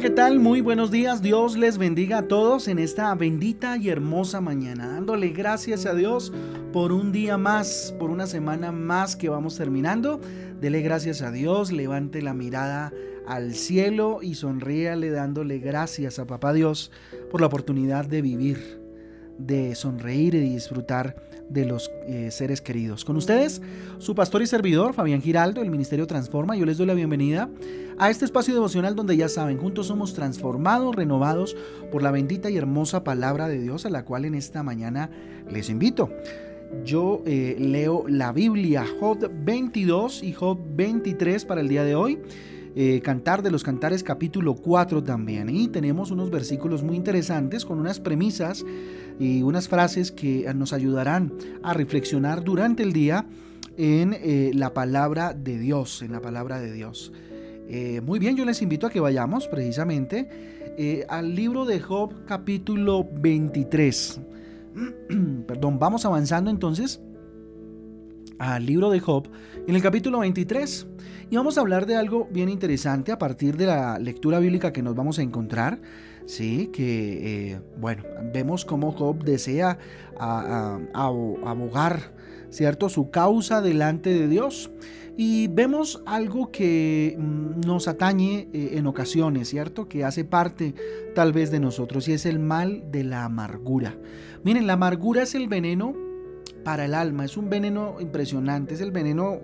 [0.00, 0.40] ¿qué tal?
[0.40, 1.22] Muy buenos días.
[1.22, 4.88] Dios les bendiga a todos en esta bendita y hermosa mañana.
[4.88, 6.34] Dándole gracias a Dios
[6.70, 10.20] por un día más, por una semana más que vamos terminando.
[10.60, 12.92] Dele gracias a Dios, levante la mirada
[13.26, 16.90] al cielo y sonríale dándole gracias a Papá Dios
[17.30, 18.78] por la oportunidad de vivir,
[19.38, 21.16] de sonreír y disfrutar
[21.48, 23.06] de los eh, seres queridos.
[23.06, 23.62] Con ustedes,
[23.98, 26.54] su pastor y servidor, Fabián Giraldo, del Ministerio Transforma.
[26.54, 27.48] Yo les doy la bienvenida
[27.98, 31.56] a este espacio devocional donde ya saben, juntos somos transformados, renovados
[31.90, 35.10] por la bendita y hermosa palabra de Dios a la cual en esta mañana
[35.50, 36.10] les invito.
[36.84, 42.18] Yo eh, leo la Biblia, Job 22 y Job 23 para el día de hoy.
[42.78, 45.48] Eh, Cantar de los Cantares capítulo 4 también.
[45.48, 48.66] Y tenemos unos versículos muy interesantes con unas premisas
[49.18, 53.26] y unas frases que nos ayudarán a reflexionar durante el día
[53.78, 57.12] en eh, la palabra de Dios, en la palabra de Dios.
[57.68, 60.28] Eh, muy bien, yo les invito a que vayamos precisamente
[61.08, 64.20] al libro de Job capítulo 23.
[65.46, 67.00] Perdón, vamos avanzando entonces
[68.38, 69.28] al libro de Job
[69.66, 70.86] en el capítulo 23.
[71.28, 74.82] Y vamos a hablar de algo bien interesante a partir de la lectura bíblica que
[74.82, 75.80] nos vamos a encontrar.
[76.26, 79.78] Sí, que eh, bueno, vemos cómo Job desea
[80.18, 82.12] abogar,
[82.50, 82.88] ¿cierto?
[82.88, 84.70] Su causa delante de Dios.
[85.18, 89.88] Y vemos algo que mm, nos atañe eh, en ocasiones, ¿cierto?
[89.88, 90.74] Que hace parte
[91.14, 93.96] tal vez de nosotros y es el mal de la amargura.
[94.44, 95.94] Miren, la amargura es el veneno
[96.64, 99.40] para el alma, es un veneno impresionante, es el veneno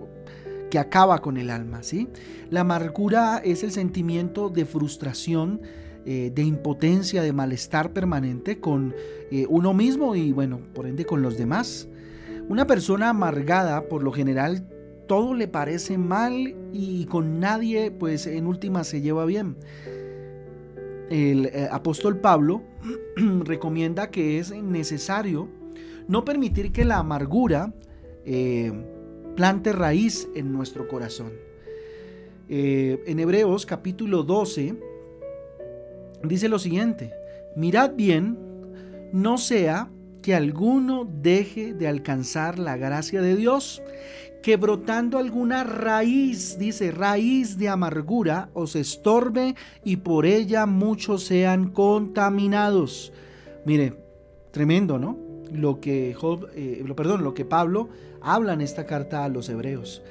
[0.69, 2.09] que acaba con el alma, ¿sí?
[2.49, 5.61] La amargura es el sentimiento de frustración,
[6.05, 8.93] eh, de impotencia, de malestar permanente con
[9.31, 11.87] eh, uno mismo y bueno, por ende con los demás.
[12.49, 14.67] Una persona amargada, por lo general,
[15.07, 19.55] todo le parece mal y con nadie, pues en última se lleva bien.
[21.09, 22.63] El eh, apóstol Pablo
[23.45, 25.47] recomienda que es necesario
[26.09, 27.73] no permitir que la amargura
[29.35, 31.31] plante raíz en nuestro corazón.
[32.49, 34.92] En Hebreos capítulo 12
[36.23, 37.13] dice lo siguiente,
[37.55, 38.37] mirad bien,
[39.11, 39.89] no sea
[40.21, 43.81] que alguno deje de alcanzar la gracia de Dios,
[44.41, 51.69] que brotando alguna raíz, dice, raíz de amargura, os estorbe y por ella muchos sean
[51.69, 53.13] contaminados.
[53.65, 53.95] Mire,
[54.51, 55.17] tremendo, ¿no?
[55.51, 57.89] Lo que Job, eh, perdón, lo que Pablo
[58.21, 60.01] habla en esta carta a los hebreos.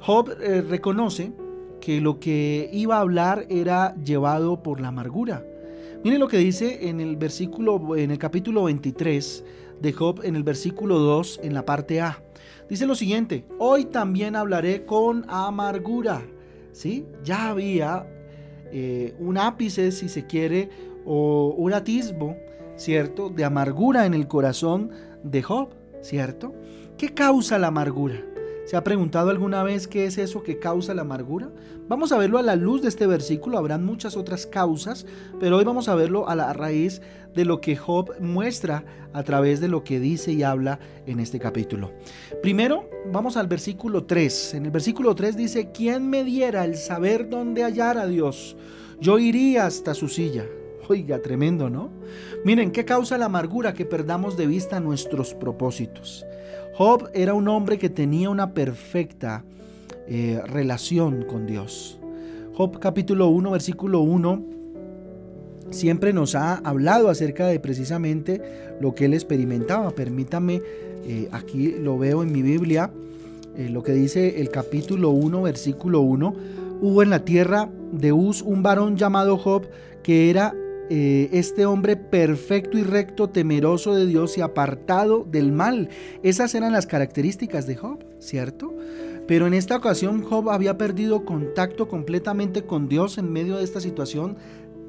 [0.00, 1.32] Job eh, reconoce
[1.80, 5.44] que lo que iba a hablar era llevado por la amargura.
[6.04, 9.44] Miren lo que dice en el versículo en el capítulo 23
[9.80, 12.22] de Job en el versículo 2 en la parte A.
[12.68, 16.22] Dice lo siguiente: "Hoy también hablaré con amargura."
[16.70, 17.04] ¿Sí?
[17.24, 18.06] Ya había
[18.70, 20.68] eh, un ápice si se quiere
[21.04, 22.36] o un atisbo,
[22.76, 23.28] ¿cierto?
[23.28, 24.92] De amargura en el corazón
[25.24, 25.70] de Job,
[26.00, 26.54] ¿cierto?
[26.96, 28.22] ¿Qué causa la amargura?
[28.68, 31.50] ¿Se ha preguntado alguna vez qué es eso que causa la amargura?
[31.88, 35.06] Vamos a verlo a la luz de este versículo, habrán muchas otras causas,
[35.40, 37.00] pero hoy vamos a verlo a la raíz
[37.34, 38.84] de lo que Job muestra
[39.14, 41.94] a través de lo que dice y habla en este capítulo.
[42.42, 44.52] Primero, vamos al versículo 3.
[44.52, 48.54] En el versículo 3 dice, ¿quién me diera el saber dónde hallar a Dios?
[49.00, 50.44] Yo iría hasta su silla.
[50.90, 51.90] Oiga, tremendo, ¿no?
[52.44, 56.26] Miren, ¿qué causa la amargura que perdamos de vista nuestros propósitos?
[56.78, 59.42] Job era un hombre que tenía una perfecta
[60.06, 61.98] eh, relación con Dios.
[62.54, 64.44] Job capítulo 1, versículo 1,
[65.70, 68.40] siempre nos ha hablado acerca de precisamente
[68.80, 69.90] lo que él experimentaba.
[69.90, 70.62] Permítame,
[71.04, 72.92] eh, aquí lo veo en mi Biblia,
[73.56, 76.32] eh, lo que dice el capítulo 1, versículo 1.
[76.80, 79.66] Hubo en la tierra de Uz un varón llamado Job
[80.04, 80.54] que era
[80.90, 85.88] eh, este hombre perfecto y recto, temeroso de Dios y apartado del mal.
[86.22, 88.74] Esas eran las características de Job, ¿cierto?
[89.26, 93.80] Pero en esta ocasión Job había perdido contacto completamente con Dios en medio de esta
[93.80, 94.36] situación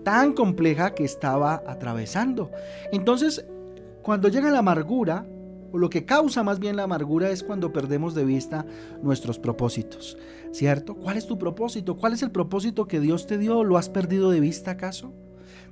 [0.04, 2.50] tan compleja que estaba atravesando.
[2.92, 3.46] Entonces,
[4.02, 5.26] cuando llega la amargura,
[5.72, 8.66] o lo que causa más bien la amargura es cuando perdemos de vista
[9.04, 10.18] nuestros propósitos,
[10.52, 10.96] ¿cierto?
[10.96, 11.98] ¿Cuál es tu propósito?
[11.98, 13.64] ¿Cuál es el propósito que Dios te dio?
[13.64, 15.14] ¿Lo has perdido de vista acaso?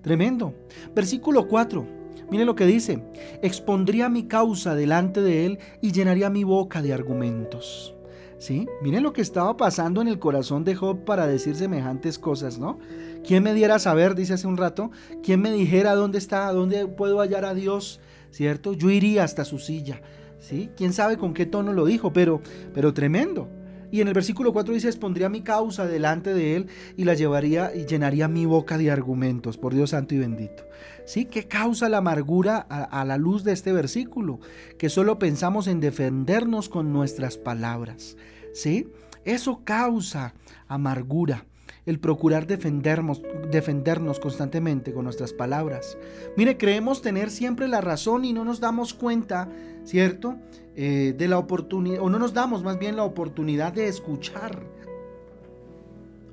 [0.01, 0.53] Tremendo.
[0.95, 1.85] Versículo 4.
[2.29, 3.03] Mire lo que dice.
[3.41, 7.93] Expondría mi causa delante de él y llenaría mi boca de argumentos.
[8.39, 8.67] ¿Sí?
[8.83, 12.77] Miren lo que estaba pasando en el corazón de Job para decir semejantes cosas, ¿no?
[13.25, 14.91] ¿Quién me diera saber, dice hace un rato,
[15.23, 17.99] quién me dijera dónde está, dónde puedo hallar a Dios,
[18.29, 18.73] ¿cierto?
[18.73, 20.03] Yo iría hasta su silla,
[20.37, 20.69] ¿sí?
[20.77, 22.41] ¿Quién sabe con qué tono lo dijo, pero,
[22.75, 23.49] pero tremendo.
[23.91, 27.73] Y en el versículo 4 dice, expondría mi causa delante de él y la llevaría
[27.75, 30.63] y llenaría mi boca de argumentos, por Dios santo y bendito.
[31.05, 31.25] ¿Sí?
[31.25, 34.39] ¿Qué causa la amargura a, a la luz de este versículo?
[34.77, 38.17] Que solo pensamos en defendernos con nuestras palabras.
[38.53, 38.87] ¿Sí?
[39.23, 40.33] Eso causa
[40.67, 41.45] amargura
[41.87, 45.97] el procurar defendernos, defendernos constantemente con nuestras palabras.
[46.35, 49.49] Mire, creemos tener siempre la razón y no nos damos cuenta,
[49.85, 50.35] ¿cierto?
[50.79, 54.61] Eh, de la oportunidad, o no nos damos más bien la oportunidad de escuchar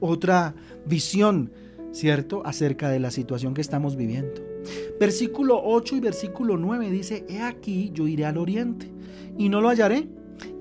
[0.00, 0.54] otra
[0.84, 1.50] visión,
[1.92, 2.42] ¿cierto?
[2.44, 4.42] Acerca de la situación que estamos viviendo.
[5.00, 8.90] Versículo 8 y versículo 9 dice, he aquí yo iré al oriente
[9.38, 10.08] y no lo hallaré,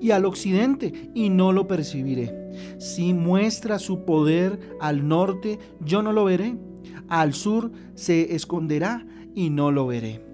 [0.00, 2.52] y al occidente y no lo percibiré.
[2.78, 6.56] Si muestra su poder al norte, yo no lo veré.
[7.08, 10.24] Al sur se esconderá y no lo veré.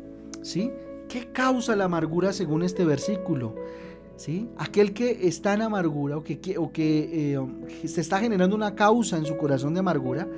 [0.42, 0.70] ¿Sí?
[1.10, 3.56] ¿Qué causa la amargura según este versículo?
[4.14, 4.48] ¿Sí?
[4.56, 9.16] Aquel que está en amargura o que, o que eh, se está generando una causa
[9.16, 10.28] en su corazón de amargura,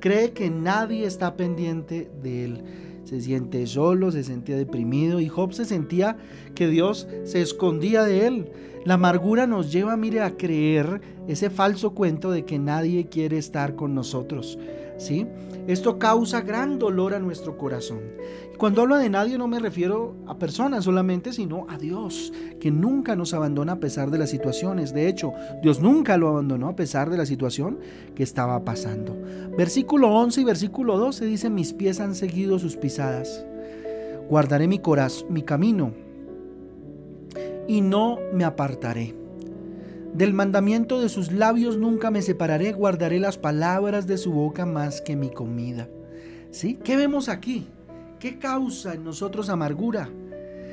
[0.00, 2.64] cree que nadie está pendiente de él.
[3.04, 6.16] Se siente solo, se sentía deprimido y Job se sentía
[6.54, 8.52] que Dios se escondía de él.
[8.86, 13.76] La amargura nos lleva, mire, a creer ese falso cuento de que nadie quiere estar
[13.76, 14.58] con nosotros.
[14.96, 15.26] ¿sí?
[15.66, 18.00] Esto causa gran dolor a nuestro corazón.
[18.62, 23.16] Cuando hablo de nadie no me refiero a personas solamente, sino a Dios, que nunca
[23.16, 24.94] nos abandona a pesar de las situaciones.
[24.94, 25.32] De hecho,
[25.64, 27.80] Dios nunca lo abandonó a pesar de la situación
[28.14, 29.20] que estaba pasando.
[29.58, 33.44] Versículo 11 y versículo 12 dice, mis pies han seguido sus pisadas.
[34.28, 35.90] Guardaré mi corazón, mi camino
[37.66, 39.12] y no me apartaré.
[40.14, 45.00] Del mandamiento de sus labios nunca me separaré, guardaré las palabras de su boca más
[45.00, 45.88] que mi comida.
[46.52, 46.78] ¿Sí?
[46.84, 47.66] ¿Qué vemos aquí?
[48.22, 50.08] ¿Qué causa en nosotros amargura?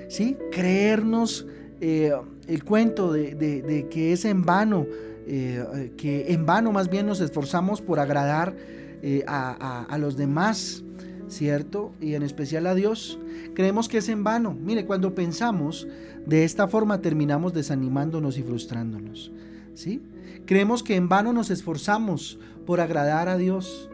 [0.08, 0.38] ¿Sí?
[0.52, 1.48] Creernos
[1.82, 2.14] eh,
[2.48, 4.86] el cuento de, que es en vano,
[5.26, 8.56] eh, que en vano más bien nos esforzamos por agradar
[9.02, 10.84] eh, a, a los demás,
[11.28, 11.92] ¿cierto?
[12.00, 13.18] Y en especial a Dios.
[13.56, 14.54] Creemos que es en vano.
[14.54, 15.88] Mire, cuando pensamos
[16.28, 19.32] de esta forma terminamos desanimándonos y frustrándonos.
[19.74, 20.04] ¿sí?
[20.46, 22.38] Creemos que en vano nos esforzamos
[22.68, 23.90] por agradar a Dios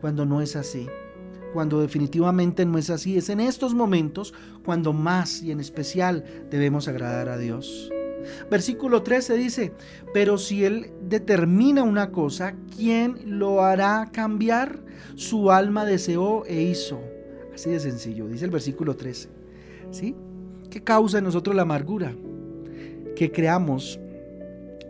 [0.00, 0.86] cuando no es así.
[1.56, 3.16] Cuando definitivamente no es así.
[3.16, 7.90] Es en estos momentos cuando más y en especial debemos agradar a Dios.
[8.50, 9.72] Versículo 13 dice,
[10.12, 14.80] pero si Él determina una cosa, ¿quién lo hará cambiar?
[15.14, 17.00] Su alma deseó e hizo.
[17.54, 19.30] Así de sencillo, dice el versículo 13.
[19.92, 20.14] ¿Sí?
[20.68, 22.14] ¿Qué causa en nosotros la amargura?
[23.14, 23.98] Que creamos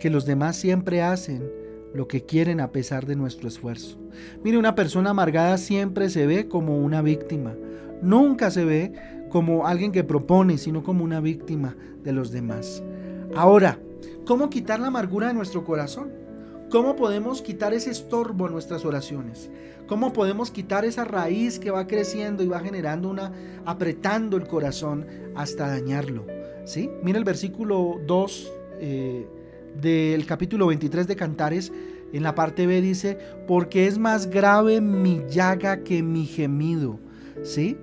[0.00, 1.48] que los demás siempre hacen
[1.96, 3.98] lo que quieren a pesar de nuestro esfuerzo.
[4.44, 7.54] Mire, una persona amargada siempre se ve como una víctima.
[8.02, 8.92] Nunca se ve
[9.30, 12.82] como alguien que propone, sino como una víctima de los demás.
[13.34, 13.78] Ahora,
[14.26, 16.12] ¿cómo quitar la amargura de nuestro corazón?
[16.70, 19.50] ¿Cómo podemos quitar ese estorbo en nuestras oraciones?
[19.86, 23.32] ¿Cómo podemos quitar esa raíz que va creciendo y va generando una,
[23.64, 25.06] apretando el corazón
[25.36, 26.26] hasta dañarlo?
[26.64, 26.90] ¿Sí?
[27.02, 29.28] Mira el versículo 2 eh,
[29.80, 31.72] del capítulo 23 de Cantares,
[32.12, 36.98] en la parte B dice, porque es más grave mi llaga que mi gemido.
[37.42, 37.76] ¿Sí?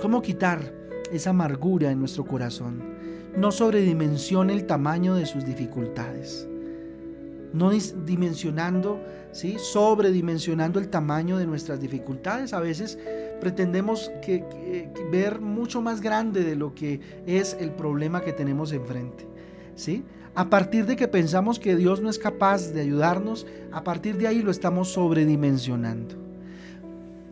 [0.00, 0.74] ¿Cómo quitar
[1.12, 2.82] esa amargura en nuestro corazón?
[3.36, 6.48] No sobredimensione el tamaño de sus dificultades
[7.52, 9.00] no dimensionando,
[9.32, 9.56] ¿sí?
[9.58, 12.52] sobredimensionando el tamaño de nuestras dificultades.
[12.52, 12.98] A veces
[13.40, 14.44] pretendemos que,
[15.10, 19.26] ver mucho más grande de lo que es el problema que tenemos enfrente.
[19.74, 20.04] ¿sí?
[20.34, 24.28] A partir de que pensamos que Dios no es capaz de ayudarnos, a partir de
[24.28, 26.14] ahí lo estamos sobredimensionando.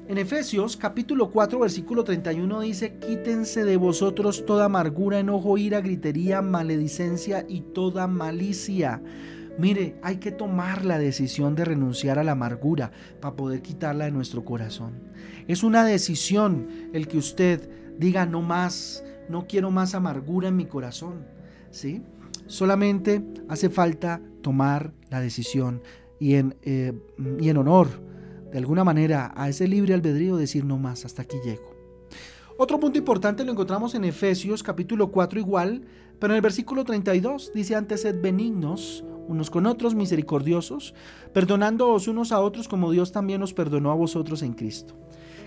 [0.08, 6.42] En Efesios capítulo 4 versículo 31 dice, quítense de vosotros toda amargura, enojo, ira, gritería,
[6.42, 9.00] maledicencia y toda malicia
[9.60, 14.10] Mire, hay que tomar la decisión de renunciar a la amargura para poder quitarla de
[14.10, 14.92] nuestro corazón.
[15.48, 20.64] Es una decisión el que usted diga no más, no quiero más amargura en mi
[20.64, 21.26] corazón.
[21.70, 22.02] ¿sí?
[22.50, 25.82] Solamente hace falta tomar la decisión
[26.18, 26.92] y en, eh,
[27.38, 27.86] y en honor,
[28.50, 31.76] de alguna manera, a ese libre albedrío decir no más, hasta aquí llego.
[32.58, 35.86] Otro punto importante lo encontramos en Efesios capítulo 4 igual,
[36.18, 40.92] pero en el versículo 32 dice antes sed benignos unos con otros, misericordiosos,
[41.32, 44.98] perdonándoos unos a otros como Dios también os perdonó a vosotros en Cristo.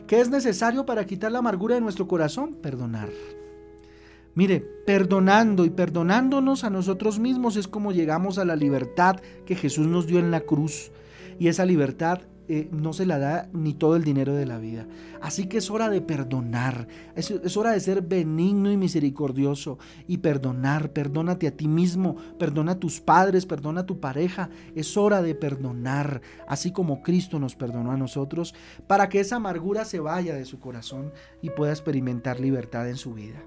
[0.07, 2.55] ¿Qué es necesario para quitar la amargura de nuestro corazón?
[2.61, 3.09] Perdonar.
[4.35, 9.87] Mire, perdonando y perdonándonos a nosotros mismos es como llegamos a la libertad que Jesús
[9.87, 10.91] nos dio en la cruz.
[11.39, 14.85] Y esa libertad eh, no se la da ni todo el dinero de la vida.
[15.21, 20.17] Así que es hora de perdonar, es, es, hora de ser benigno y misericordioso y
[20.17, 20.91] perdonar.
[20.91, 24.49] Perdónate a ti mismo, perdona a tus padres, perdona a tu pareja.
[24.75, 28.53] Es hora de perdonar, así como Cristo nos perdonó a nosotros,
[28.87, 33.13] para que esa amargura se vaya de su corazón y pueda experimentar libertad en su
[33.13, 33.41] vida.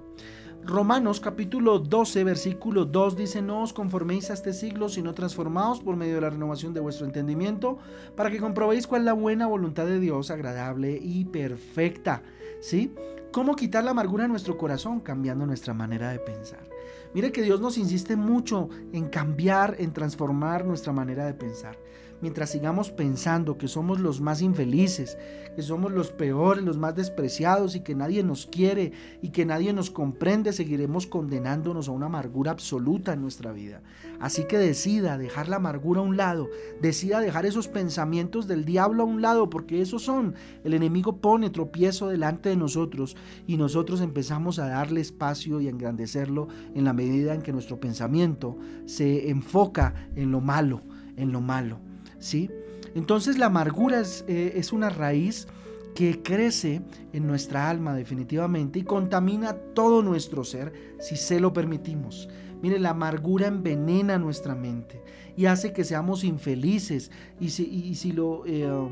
[0.67, 5.95] Romanos capítulo 12, versículo 2 dice, no os conforméis a este siglo, sino transformaos por
[5.95, 7.77] medio de la renovación de vuestro entendimiento,
[8.17, 12.21] para que comprobéis cuál es la buena voluntad de Dios, agradable y perfecta.
[12.59, 12.93] ¿Sí?
[13.31, 14.99] ¿Cómo quitar la amargura en nuestro corazón?
[14.99, 16.69] Cambiando nuestra manera de pensar.
[17.13, 21.77] Mire que Dios nos insiste mucho en cambiar, en transformar nuestra manera de pensar
[22.21, 25.17] mientras sigamos pensando que somos los más infelices,
[25.55, 29.73] que somos los peores, los más despreciados y que nadie nos quiere y que nadie
[29.73, 33.81] nos comprende, seguiremos condenándonos a una amargura absoluta en nuestra vida.
[34.19, 36.47] Así que decida dejar la amargura a un lado,
[36.81, 41.49] decida dejar esos pensamientos del diablo a un lado, porque esos son, el enemigo pone
[41.49, 43.15] tropiezo delante de nosotros
[43.47, 47.79] y nosotros empezamos a darle espacio y a engrandecerlo en la medida en que nuestro
[47.79, 50.81] pensamiento se enfoca en lo malo,
[51.15, 51.86] en lo malo.
[52.19, 52.49] ¿Sí?
[52.95, 55.47] Entonces la amargura eh, es, una raíz
[55.93, 56.81] que crece
[57.13, 62.29] en nuestra alma definitivamente y contamina todo nuestro ser si se lo permitimos.
[62.61, 65.03] Mire, la amargura envenena nuestra mente
[65.35, 68.43] y hace que seamos infelices y si, si lo...
[68.45, 68.89] Eh,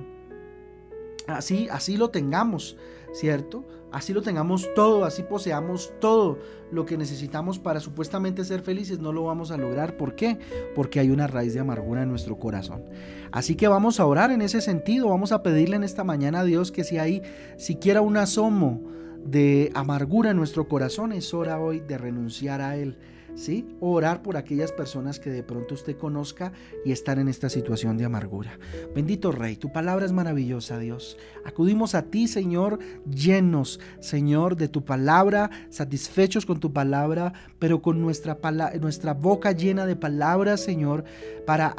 [1.28, 2.78] así, así lo tengamos,
[3.14, 3.66] ¿cierto?
[3.92, 6.38] Así lo tengamos todo, así poseamos todo
[6.70, 9.96] lo que necesitamos para supuestamente ser felices, no lo vamos a lograr.
[9.96, 10.38] ¿Por qué?
[10.76, 12.84] Porque hay una raíz de amargura en nuestro corazón.
[13.32, 16.44] Así que vamos a orar en ese sentido, vamos a pedirle en esta mañana a
[16.44, 17.22] Dios que si hay
[17.58, 18.82] siquiera un asomo
[19.24, 22.98] de amargura en nuestro corazón, es hora hoy de renunciar a él
[23.36, 23.68] ¿sí?
[23.80, 26.52] Orar por aquellas personas que de pronto usted conozca
[26.84, 28.58] y están en esta situación de amargura.
[28.94, 31.18] Bendito Rey, tu palabra es maravillosa, Dios.
[31.46, 38.02] Acudimos a ti, Señor, llenos, Señor, de tu palabra, satisfechos con tu palabra, pero con
[38.02, 38.40] nuestra,
[38.80, 41.04] nuestra boca llena de palabras, Señor,
[41.46, 41.76] para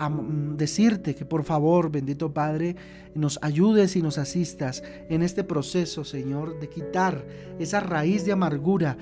[0.56, 2.76] decirte que por favor, bendito Padre,
[3.14, 7.24] nos ayudes y nos asistas en este proceso, Señor, de quitar
[7.58, 8.98] esa raíz de amargura,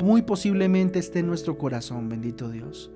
[0.00, 2.90] muy posiblemente esté en nuestro corazón, bendito Dios.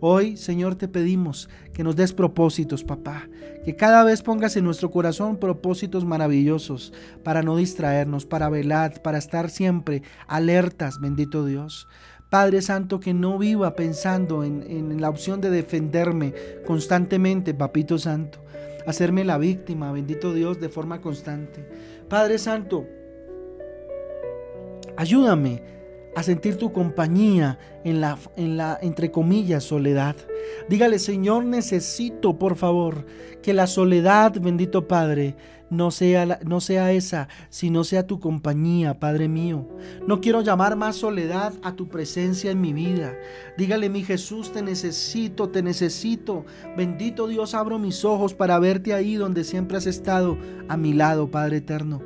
[0.00, 3.28] Hoy, Señor, te pedimos que nos des propósitos, papá,
[3.64, 6.92] que cada vez pongas en nuestro corazón propósitos maravillosos
[7.24, 11.88] para no distraernos, para velar, para estar siempre alertas, bendito Dios.
[12.30, 16.32] Padre Santo, que no viva pensando en, en la opción de defenderme
[16.64, 18.38] constantemente, Papito Santo,
[18.86, 21.68] hacerme la víctima, bendito Dios, de forma constante.
[22.08, 22.86] Padre Santo,
[24.96, 25.77] ayúdame
[26.16, 30.16] a sentir tu compañía en la, en la, entre comillas, soledad.
[30.68, 33.06] Dígale, Señor, necesito, por favor,
[33.42, 35.36] que la soledad, bendito Padre,
[35.70, 39.68] no sea, no sea esa, sino sea tu compañía, Padre mío.
[40.06, 43.14] No quiero llamar más soledad a tu presencia en mi vida.
[43.56, 46.44] Dígale, mi Jesús, te necesito, te necesito.
[46.76, 50.38] Bendito Dios, abro mis ojos para verte ahí donde siempre has estado
[50.68, 52.02] a mi lado, Padre eterno.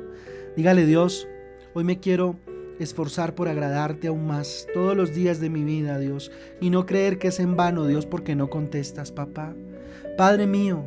[0.57, 1.27] Dígale, Dios,
[1.73, 2.35] hoy me quiero
[2.79, 7.17] esforzar por agradarte aún más todos los días de mi vida, Dios, y no creer
[7.17, 9.53] que es en vano, Dios, porque no contestas, papá.
[10.17, 10.83] Padre mío,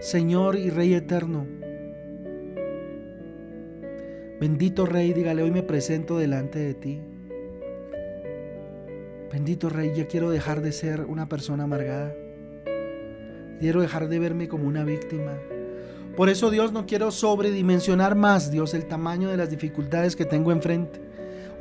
[0.00, 1.46] Señor y Rey eterno,
[4.40, 7.00] bendito Rey, dígale, hoy me presento delante de ti.
[9.32, 12.14] Bendito Rey, yo quiero dejar de ser una persona amargada.
[13.60, 15.38] Quiero dejar de verme como una víctima.
[16.16, 20.52] Por eso Dios no quiero sobredimensionar más, Dios, el tamaño de las dificultades que tengo
[20.52, 21.11] enfrente.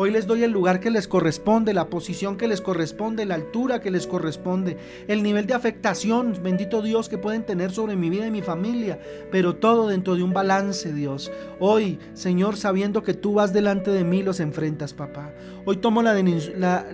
[0.04, 3.82] Hoy les doy el lugar que les corresponde, la posición que les corresponde, la altura
[3.82, 4.76] que les corresponde,
[5.08, 9.00] el nivel de afectación, bendito Dios, que pueden tener sobre mi vida y mi familia,
[9.32, 11.32] pero todo dentro de un balance, Dios.
[11.60, 15.36] Hoy, Señor, sabiendo que tú vas delante de mí, los enfrentas, papá.
[15.66, 16.16] Hoy tomo la,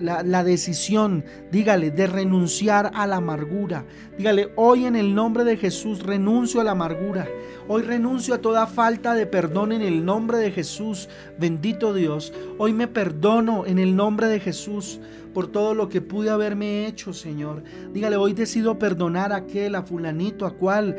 [0.02, 3.86] la, decisión, dígale, de renunciar a la amargura.
[4.18, 7.26] Dígale, hoy en el nombre de Jesús renuncio a la amargura.
[7.68, 11.08] Hoy renuncio a toda falta de perdón en el nombre de Jesús.
[11.38, 12.34] Bendito Dios.
[12.58, 14.98] Hoy me perdono en el nombre de Jesús
[15.32, 17.62] por todo lo que pude haberme hecho, Señor.
[17.92, 20.96] Dígale, hoy decido perdonar a aquel, a fulanito, a cual.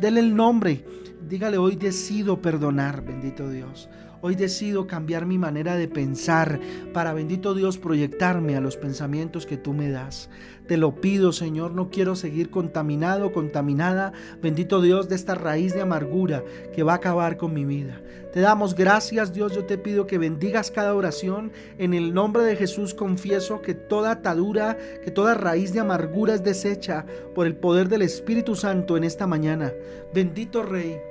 [0.00, 0.84] Dele el nombre.
[1.28, 3.88] Dígale, hoy decido perdonar, bendito Dios.
[4.20, 6.58] Hoy decido cambiar mi manera de pensar
[6.92, 10.28] para, bendito Dios, proyectarme a los pensamientos que tú me das.
[10.66, 15.82] Te lo pido, Señor, no quiero seguir contaminado, contaminada, bendito Dios, de esta raíz de
[15.82, 16.42] amargura
[16.74, 18.02] que va a acabar con mi vida.
[18.32, 21.52] Te damos gracias, Dios, yo te pido que bendigas cada oración.
[21.78, 26.44] En el nombre de Jesús confieso que toda atadura, que toda raíz de amargura es
[26.44, 29.72] deshecha por el poder del Espíritu Santo en esta mañana.
[30.12, 31.07] Bendito Rey.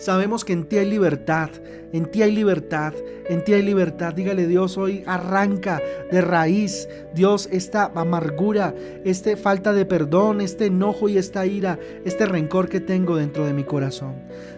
[0.00, 1.50] Sabemos que en ti hay libertad,
[1.92, 2.94] en ti hay libertad,
[3.28, 4.14] en ti hay libertad.
[4.14, 5.78] Dígale Dios hoy, arranca
[6.10, 12.24] de raíz, Dios, esta amargura, esta falta de perdón, este enojo y esta ira, este
[12.24, 14.14] rencor que tengo dentro de mi corazón.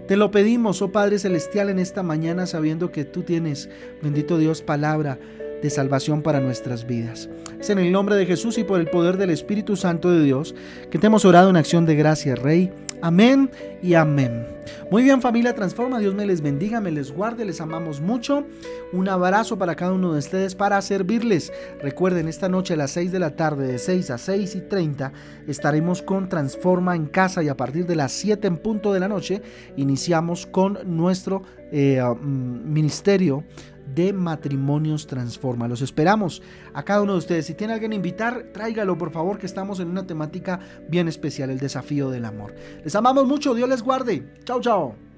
[0.06, 3.68] Te lo pedimos, oh Padre Celestial, en esta mañana sabiendo que tú tienes,
[4.00, 5.18] bendito Dios, palabra
[5.60, 7.28] de salvación para nuestras vidas.
[7.58, 10.54] Es en el nombre de Jesús y por el poder del Espíritu Santo de Dios
[10.88, 12.70] que te hemos orado en acción de gracia, Rey.
[13.02, 13.50] Amén
[13.82, 14.46] y amén.
[14.88, 18.46] Muy bien familia Transforma, Dios me les bendiga, me les guarde, les amamos mucho.
[18.92, 21.52] Un abrazo para cada uno de ustedes para servirles.
[21.82, 25.12] Recuerden, esta noche a las 6 de la tarde, de 6 a 6 y 30,
[25.48, 29.08] estaremos con Transforma en casa y a partir de las 7 en punto de la
[29.08, 29.42] noche
[29.76, 31.42] iniciamos con nuestro
[31.72, 33.42] eh, mm, ministerio
[33.94, 35.68] de Matrimonios Transforma.
[35.68, 36.42] Los esperamos
[36.74, 37.46] a cada uno de ustedes.
[37.46, 41.50] Si tiene alguien a invitar, tráigalo por favor, que estamos en una temática bien especial,
[41.50, 42.54] el desafío del amor.
[42.84, 44.26] Les amamos mucho, Dios les guarde.
[44.44, 45.11] Chao, chao.